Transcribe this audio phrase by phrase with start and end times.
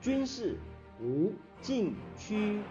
[0.00, 0.58] 军事
[0.98, 2.62] 无禁区。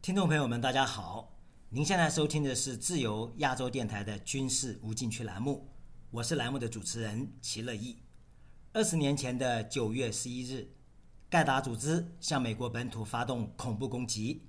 [0.00, 1.38] 听众朋友们，大家好！
[1.68, 5.68] 您现在收听的是自由亚洲电台的军事无禁区栏目，
[6.10, 8.02] 我是栏目的主持人齐乐意。
[8.72, 10.68] 二十年前的九月十一日，
[11.30, 14.48] 盖达组织向美国本土发动恐怖攻击，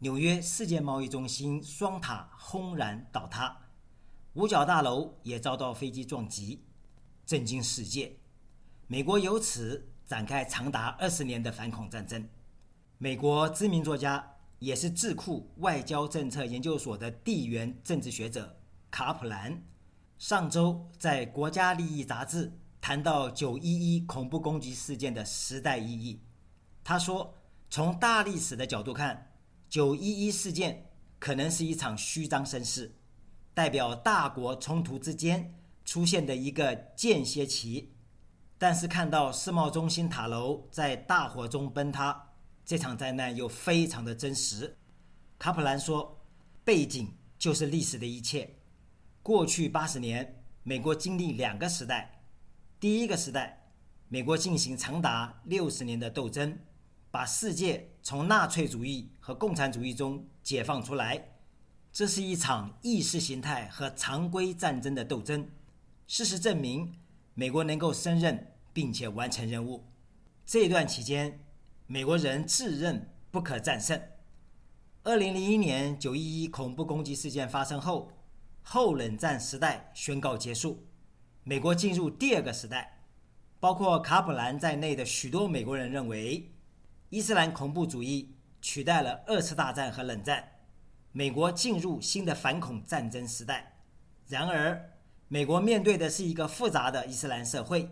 [0.00, 3.56] 纽约世界贸易中心双塔轰然倒塌，
[4.34, 6.64] 五角大楼也遭到飞机撞击，
[7.26, 8.16] 震惊世界。
[8.86, 12.28] 美国由此展开长达二十年的反恐战争。
[12.98, 14.34] 美国知名作家。
[14.60, 18.58] 也是智库外交政策研究所的地缘政治学者
[18.90, 19.62] 卡普兰，
[20.18, 23.62] 上周在《国家利益》杂志谈到九一
[23.96, 26.24] 一恐怖攻击事件的时代意义。
[26.82, 27.36] 他说
[27.70, 29.27] ：“从大历史的角度看，
[29.68, 32.94] 九一一事件可能是一场虚张声势，
[33.54, 37.92] 代表大国冲突之间出现的一个间歇期。
[38.56, 42.24] 但是看到世贸中心塔楼在大火中崩塌。”
[42.64, 44.76] 这场灾难又非常的真实，
[45.38, 46.20] 卡普兰说
[46.64, 48.56] ：“背景就是历史的一切。
[49.22, 52.20] 过去八十年，美国经历两个时代。
[52.78, 53.70] 第一个时代，
[54.08, 56.58] 美国进行长达六十年的斗争，
[57.10, 61.36] 把世界从纳粹主义和共产主义中解放出来。
[61.92, 65.48] 这是一场意识形态和常规战争的斗争。
[66.06, 66.94] 事实证明，
[67.34, 69.84] 美国能够胜任并且完成任务。
[70.46, 71.40] 这段期间。”
[71.90, 73.98] 美国人自认不可战胜。
[75.04, 78.12] 二零零一年九一一恐怖攻击事件发生后，
[78.62, 80.86] 后冷战时代宣告结束，
[81.44, 83.06] 美国进入第二个时代。
[83.58, 86.52] 包括卡普兰在内的许多美国人认为，
[87.10, 90.46] 伊斯兰恐怖主义取代了二次大战和冷战，
[91.12, 93.78] 美国进入新的反恐战争时代。
[94.26, 94.92] 然而，
[95.28, 97.90] 美国面对的是一个复杂的伊斯兰社会，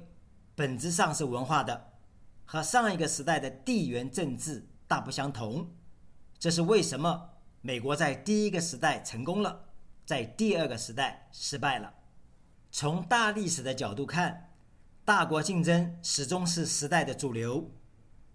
[0.55, 1.93] 本质上是文化的。
[2.45, 5.75] 和上一个时代的地缘政治大不相同，
[6.39, 7.31] 这是为什么
[7.63, 9.65] 美国在第一个时代成功了，
[10.05, 11.95] 在第二个时代失败了。
[12.71, 14.53] 从大历史的角度看，
[15.05, 17.73] 大国竞争始终是时代的主流。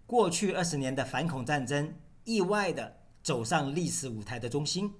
[0.06, 4.92] 过去二十年的反恐战争意外地走上历史舞台的中心。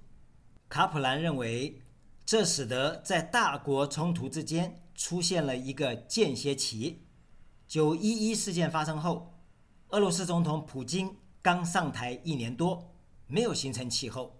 [0.69, 1.81] 卡普兰认为，
[2.25, 7.05] 这使得在大国冲突之间出现了一个间歇期。
[7.67, 9.39] 九一一事件发生后，
[9.89, 12.95] 俄罗斯总统普京刚上台一年多，
[13.27, 14.31] 没有形成气候；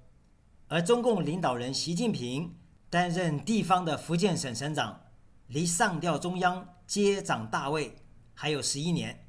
[0.67, 2.55] 而中共领导人习近平
[2.89, 5.01] 担任地方的福建省省长，
[5.47, 7.95] 离上调中央接掌大位
[8.33, 9.22] 还有十一年。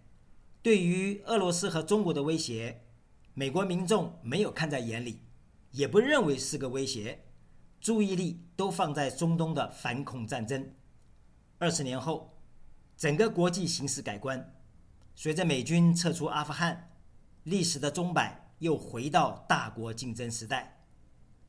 [0.64, 2.86] 对于俄罗斯和中国的威胁，
[3.34, 5.20] 美国民众没有看在眼里，
[5.72, 7.26] 也不认为是个威胁，
[7.82, 10.72] 注意力都放在中东的反恐战争。
[11.58, 12.30] 二十年后。
[12.96, 14.54] 整个国际形势改观，
[15.16, 16.92] 随着美军撤出阿富汗，
[17.42, 20.86] 历史的钟摆又回到大国竞争时代。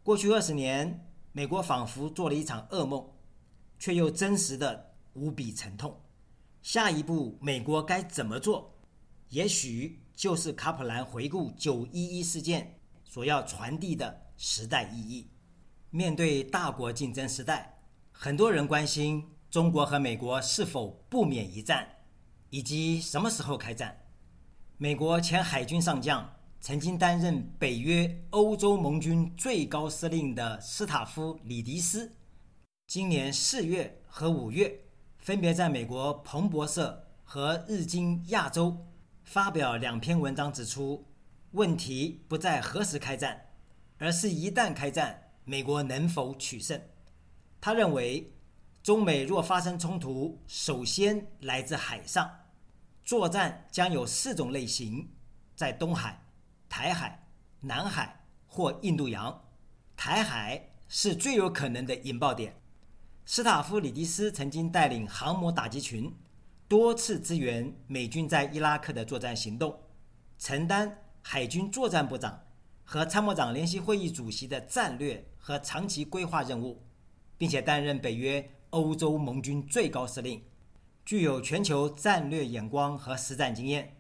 [0.02, 3.12] 过去二十年，美国仿佛做了一场噩梦，
[3.78, 6.02] 却又真实的无比沉痛。
[6.64, 8.75] 下一步，美国该怎么做？
[9.30, 15.30] 也许就是卡普兰回顾九一一事件所要传递的时代意义。
[15.90, 17.80] 面对大国竞争时代，
[18.12, 19.32] 很多人关心。
[19.52, 21.88] 中国和美国是否不免一战，
[22.50, 23.98] 以及什么时候开战？
[24.76, 32.18] 美国前海军上将、曾经担任北约欧洲盟军最高司令的斯塔夫·里迪斯，
[32.88, 34.82] 今年四月和五月
[35.20, 38.86] 分别在美国彭博社和日经亚洲
[39.26, 41.06] 发表两篇文章，指出
[41.52, 43.50] 问题不在何时开战，
[43.98, 46.82] 而是一旦开战，美国能否取胜。
[47.60, 48.32] 他认为。
[48.86, 52.30] 中美若发生冲突，首先来自海上，
[53.04, 55.10] 作战将有四种类型：
[55.56, 56.24] 在东海、
[56.70, 57.28] 台海、
[57.62, 59.44] 南海或印度洋。
[59.98, 62.62] 台海是最有可能的引爆点。
[63.26, 66.14] 斯塔夫·里迪斯曾经带领航母打击群
[66.68, 69.80] 多次支援美军在伊拉克的作战行动，
[70.40, 72.44] 承担海军作战部长
[72.84, 76.84] 和参谋长联席会议主席的战略和长期规划任务，
[77.38, 78.52] 并且担任北约。
[78.72, 80.44] 欧洲盟军最高司令，
[81.06, 83.96] 具有全球战略眼光和实战经验。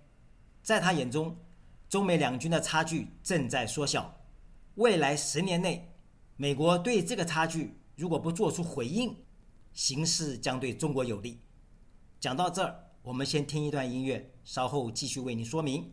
[0.61, 1.37] 在他眼中，
[1.87, 4.17] 中美两军的差距正在缩小。
[4.73, 5.93] 未来十年内，
[6.35, 9.15] 美国对这个差距如果不做出回应，
[9.71, 11.39] 形势将对中国有利。
[12.19, 15.91] 讲到这儿我们先听一段音乐稍后继续为您说明。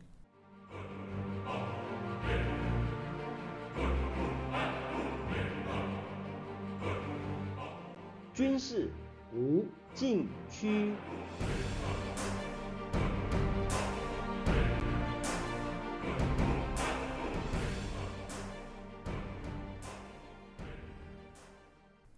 [8.34, 8.90] 军事
[9.34, 9.64] 无
[9.94, 10.94] 禁区。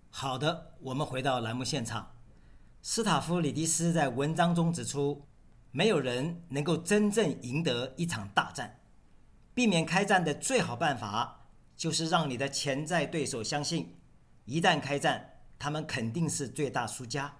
[0.09, 2.14] 好的我们回到栏目现场。
[2.87, 5.27] 斯塔夫里迪斯在文章中指出，
[5.71, 8.79] 没有人能够真正赢得一场大战。
[9.55, 13.97] 避免开战的最好办法，就是让你的潜在对手相信，
[14.45, 17.39] 一旦开战，他们肯定是最大输家。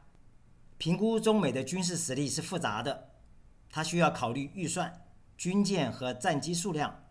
[0.79, 3.11] 评估中美的军事实力是复杂的，
[3.69, 5.05] 它需要考虑预算、
[5.37, 7.05] 军舰和战机数量、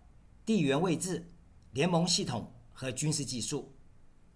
[0.43, 1.31] 地缘位置、
[1.71, 3.75] 联盟系统和军事技术。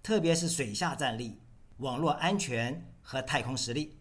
[0.04, 1.42] 特别是水下战力、
[1.78, 3.98] 网络安全和太空实力。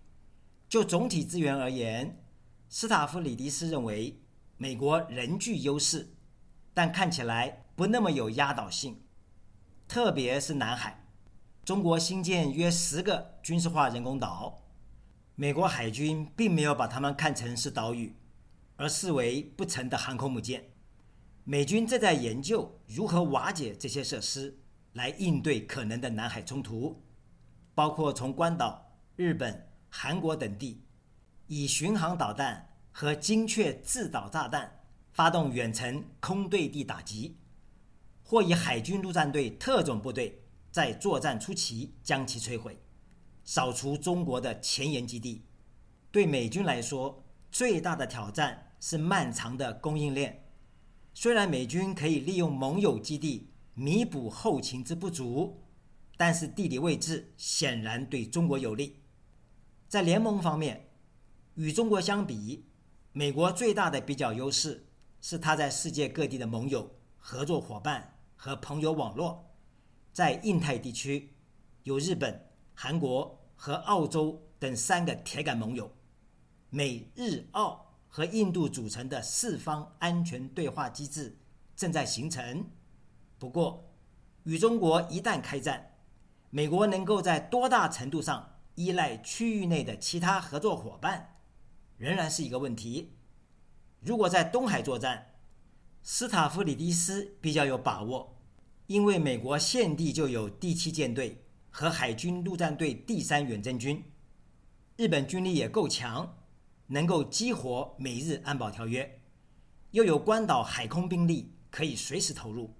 [0.69, 2.21] 就总体资源而言，
[2.69, 4.21] 斯塔夫里迪斯认为
[4.57, 6.13] 美国仍具优势，
[6.75, 9.01] 但看起来不那么有压倒性。
[9.87, 11.07] 特别是南海，
[11.65, 14.65] 中国新建约十个军事化人工岛，
[15.37, 18.17] 美国海军并没有把它们看成是岛屿，
[18.75, 20.73] 而视为不成的航空母舰。
[21.45, 24.59] 美军正在研究如何瓦解这些设施。
[24.97, 27.05] 来应对可能的南海冲突，
[27.75, 28.86] 包括从关岛、
[29.17, 30.83] 日本、韩国等地
[31.47, 37.37] 以巡航导弹和精确制导炸弹发动远程空对地打击，
[38.23, 42.79] 或以海军陆战队特种部队在作战初期将其摧毁，
[43.43, 45.43] 扫除中国的前沿基地。
[46.13, 50.45] 对美军来说，最大的挑战是漫长的供应链。
[51.15, 53.51] 虽然美军可以利用盟友基地。
[53.79, 55.63] 弥补后勤之不足，
[56.17, 59.03] 但是地理位置显然对中国有利。
[59.89, 60.89] 在联盟方面，
[61.55, 62.65] 与中国相比，
[63.13, 64.87] 美国最大的比较优势
[65.21, 69.55] 是它在世界各地的盟友、合作伙伴和朋友网络。
[70.13, 71.35] 在印太地区，
[71.85, 75.93] 有日本、韩国和澳洲等三个铁杆盟友，
[76.71, 81.39] 美日澳和印度组成的四方安全对话机制
[81.77, 82.69] 正在形成。
[83.39, 83.85] 不过，
[84.43, 85.95] 与中国一旦开战，
[86.51, 91.37] 美国能够在多大程度上依赖区域内的其他合作伙伴，
[91.99, 93.17] 仍然是一个问题。
[94.01, 95.35] 如果在东海作战，
[96.03, 98.39] 斯塔夫里迪斯比较有把握，
[98.87, 104.05] 因为美国现地就有第七舰队和海军陆战队第三远征军，
[104.97, 106.39] 日本军力也够强，
[106.89, 109.21] 能够激活美日安保条约，
[109.91, 112.77] 又有关岛海空兵力可以随时投入。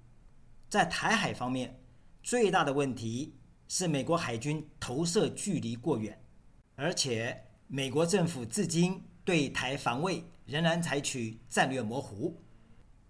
[0.69, 1.81] 在台海方面，
[2.23, 6.21] 最大的问题是美国海军投射距离过远，
[6.75, 12.41] 而且美国政府至今对台防卫仍然采取战略模糊，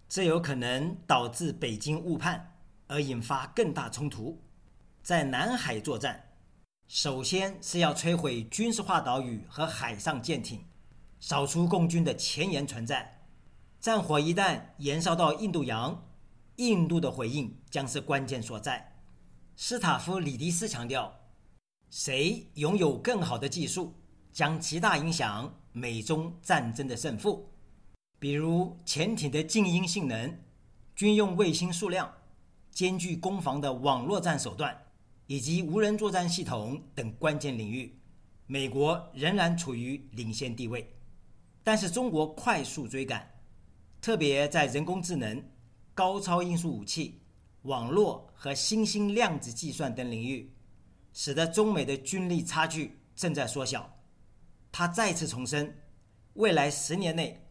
[0.09, 2.55] 这有可能导致北京误判
[2.87, 4.41] 而引发更大冲突。
[5.03, 6.31] 在南海作战，
[6.87, 10.65] 首先是要摧毁军事化岛屿和海上舰艇，
[11.19, 13.21] 扫除共军的前沿存在。
[13.79, 16.03] 战火一旦延烧到印度洋。
[16.55, 18.96] 印度的回应将是关键所在。
[19.59, 21.11] 斯塔夫里迪斯强调，
[21.89, 23.91] 谁拥有更好的技术，
[24.31, 27.51] 将极大影响美中战争的胜负。
[28.19, 30.39] 比如潜艇的静音性能、
[30.95, 32.13] 军用卫星数量、
[32.69, 34.79] 兼具攻防的网络战手段，
[35.25, 37.99] 以及无人作战系统等关键领域，
[38.45, 40.95] 美国仍然处于领先地位。
[41.63, 43.27] 但是中国快速追赶，
[43.99, 45.43] 特别在人工智能。
[45.95, 47.23] 高超音速武器、
[47.67, 50.53] 网络和新兴量子计算等领域，
[51.13, 53.99] 使得中美的军力差距正在缩小。
[54.71, 55.77] 他再次重申，
[56.33, 57.45] 未来十年内，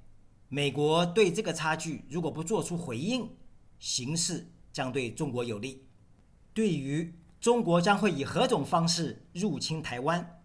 [0.49, 3.37] 美国对这个差距如果不做出回应，
[3.79, 5.87] 形势将对中国有利。
[6.55, 10.41] 对于中国将会以何种方式入侵台湾，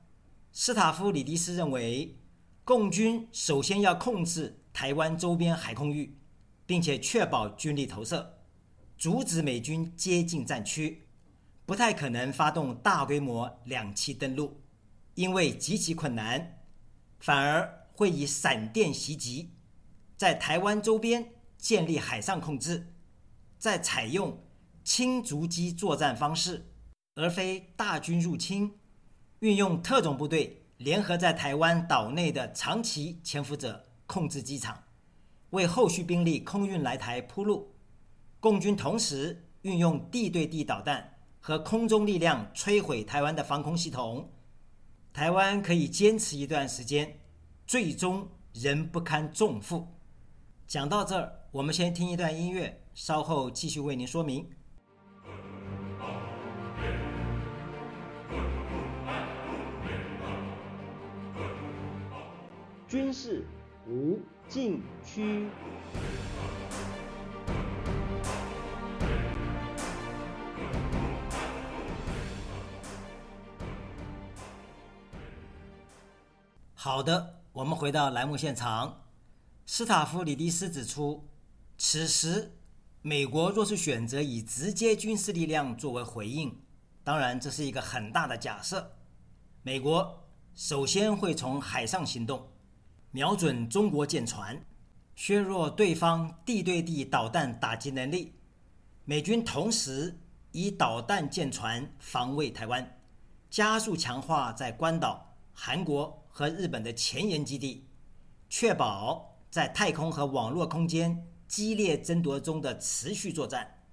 [0.52, 2.20] 斯塔夫里迪斯认为，
[2.66, 6.18] 共军首先要控制台湾周边海空域。
[6.64, 8.41] 并且确保军力投射，
[9.02, 11.08] 阻止美军接近战区，
[11.66, 14.62] 不太可能发动大规模两栖登陆，
[15.16, 16.60] 因为极其困难，
[17.20, 19.56] 反而会以闪电袭击，
[20.16, 22.94] 在台湾周边建立海上控制，
[23.58, 24.40] 再采用
[24.84, 26.68] 轻逐机作战方式，
[27.16, 28.78] 而非大军入侵，
[29.40, 34.84] 运用特种部队联合在台湾岛内的长期潜伏者控制机场。
[35.50, 37.71] 为后续兵力空运来台铺路，
[38.42, 44.28] 共军同时运用地对地导弹和空中力量摧毁台湾的防空系统。
[45.14, 47.20] 台湾可以坚持一段时间
[47.68, 49.88] 最终仍不堪重负。
[50.66, 54.50] 讲到这儿我们先听一段音乐稍后继续为您说明。
[62.88, 63.46] 军事
[63.88, 64.20] 无
[64.50, 65.48] 禁区。
[76.84, 79.04] 好的，我们回到栏目现场。
[79.68, 81.30] 斯塔夫里迪斯指出，
[81.78, 82.58] 此时
[83.04, 86.60] 美国若是选择以直接军事力量作为回应，
[87.04, 88.94] 当然这是一个很大的假设。
[89.62, 92.50] 美国首先会从海上行动，
[93.12, 94.66] 瞄准中国舰船，
[95.14, 98.34] 削弱对方地对地导弹打击能力。
[99.06, 100.20] 美军同时
[100.52, 103.00] 以导弹舰船防卫台湾，
[103.52, 106.18] 加速强化在关岛、韩国。
[106.32, 107.86] 和日本的前沿基地，
[108.50, 113.84] 确保在太空和网络空间激烈争夺中的持续作战。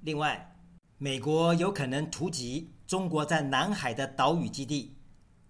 [0.00, 0.56] 另外，
[0.98, 4.96] 美国有可能突击中国在南海的岛屿基地，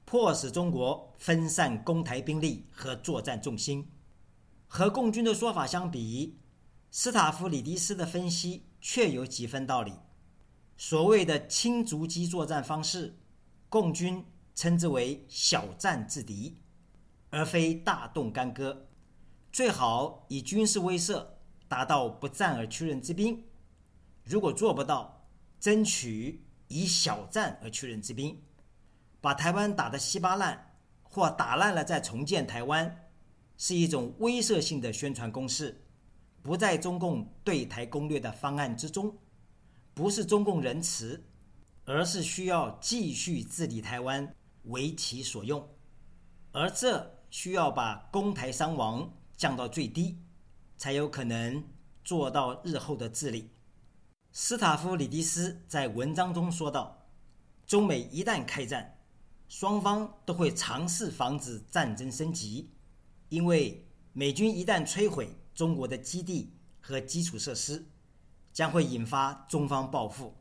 [0.04, 3.90] 迫使中国分散攻台兵力和作战重心。
[4.66, 6.38] 和共军的说法相比，
[6.90, 9.92] 斯塔夫里迪斯的分析确有几分道理。
[10.76, 13.18] 所谓的轻足机作战方式，
[13.68, 14.24] 共军。
[14.54, 16.58] 称之为小战制敌，
[17.30, 18.88] 而非大动干戈。
[19.52, 21.26] 最好以军事威慑
[21.68, 23.44] 达到不战而屈人之兵。
[24.24, 25.28] 如果做不到，
[25.60, 28.42] 争取以小战而屈人之兵，
[29.20, 33.08] 把台湾打得稀巴烂，或打烂了再重建台湾，
[33.56, 35.84] 是一种威慑性的宣传攻势，
[36.42, 39.16] 不在中共对台攻略的方案之中，
[39.94, 41.24] 不是中共仁慈，
[41.84, 44.34] 而是需要继续治理台湾。
[44.64, 45.68] 为其所用，
[46.52, 50.18] 而这需要把公台伤亡降到最低，
[50.78, 51.62] 才有可能
[52.02, 53.50] 做到日后的治理。
[54.32, 57.06] 斯塔夫里迪斯在文章中说道
[57.66, 58.98] ：“中美一旦开战，
[59.48, 62.70] 双方都会尝试防止战争升级，
[63.28, 67.84] 因为美军一旦摧毁中国的基地和基础设施，
[68.52, 70.34] 将会引发中方报复，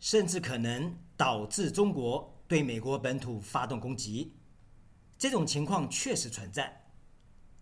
[0.00, 4.34] 甚至可能导致中国。”对美国本土发动攻击，
[5.16, 6.90] 这种情况确实存在，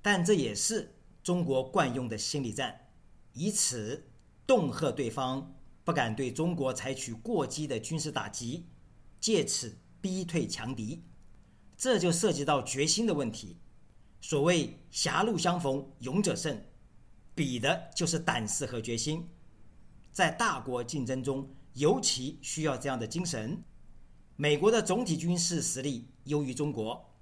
[0.01, 2.89] 但这也是中国惯用的心理战，
[3.35, 4.09] 以此
[4.47, 5.55] 恫吓对方
[5.85, 8.67] 不敢对中国采取过激的军事打击，
[9.21, 11.05] 借此逼退强敌。
[11.77, 13.59] 这就涉及到决心的问题。
[14.23, 16.65] 所谓“狭路相逢勇者胜”，
[17.37, 19.29] 比的就是胆识和决心。
[20.13, 23.63] 在大国竞争中，尤其需要这样的精神。
[24.41, 27.13] 美国的总体军事实力优于中国。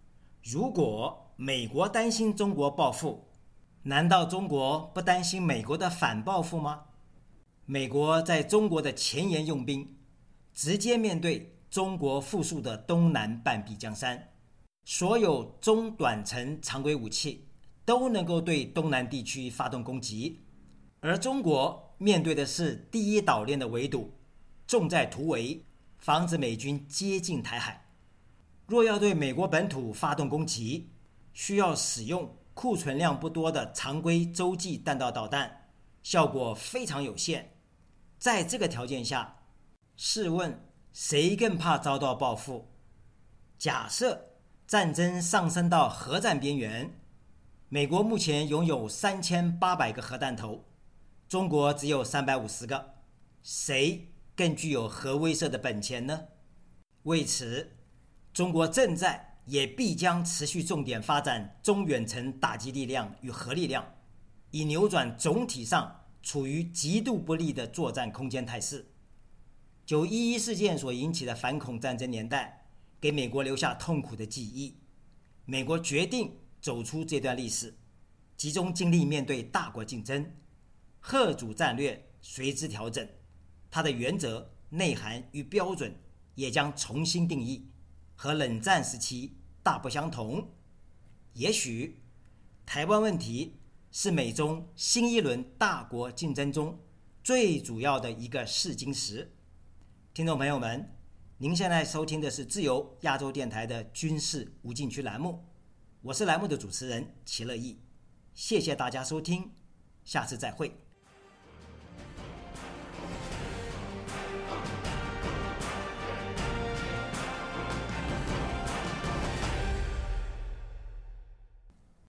[0.43, 3.29] 如果美国担心中国报复，
[3.85, 6.83] 难道中国不担心美国的反报复吗？
[7.65, 9.97] 美国在中国的前沿用兵，
[10.53, 14.35] 直接面对中国富庶的东南半壁江山，
[14.85, 17.49] 所有中短程常规武器
[17.87, 20.43] 都能够对东南地区发动攻击，
[21.01, 24.13] 而中国面对的是第一岛链的围堵，
[24.67, 25.63] 重在突围。
[26.07, 27.85] 防止美军接近台海。
[28.69, 30.93] 若要对美国本土发动攻击，
[31.33, 35.69] 需要使用库存量不多的常规洲际弹道导弹，
[36.05, 37.57] 效果非常有限。
[38.21, 39.39] 在这个条件下，
[39.97, 42.71] 试问谁更怕遭到报复？
[43.59, 47.01] 假设战争上升到核战边缘，
[47.69, 50.65] 美国目前拥有三千八百个核弹头，
[51.29, 52.95] 中国只有三百五十个，
[53.43, 54.13] 谁？
[54.37, 56.27] 更具有核威慑的本钱呢？
[57.05, 57.79] 为此，
[58.35, 63.95] 中国正在也必将持续重点发展中远程打击力量与核力量，
[64.51, 68.93] 以扭转总体上处于极度不利的作战空间态势。
[69.87, 72.67] 九一一事件所引起的反恐战争年代，
[73.01, 74.77] 给美国留下痛苦的记忆。
[75.45, 77.79] 美国决定走出这段历史，
[78.37, 80.33] 集中精力面对大国竞争，
[80.99, 83.09] 贺主战略随之调整。
[83.77, 85.95] 它的原则、内涵与标准
[86.35, 87.69] 也将重新定义，
[88.15, 90.51] 和冷战时期大不相同。
[91.35, 92.01] 也许，
[92.65, 93.59] 台湾问题
[93.91, 96.81] 是美中新一轮大国竞争中
[97.23, 99.37] 最主要的一个试金石。
[100.15, 100.97] 听众朋友们，
[101.37, 105.45] 您现在收听的是自由亚洲电台的军事无禁区栏目，
[106.01, 107.79] 我是栏目的主持人齐乐意，
[108.33, 109.53] 谢谢大家收听，
[110.03, 110.86] 下次再会。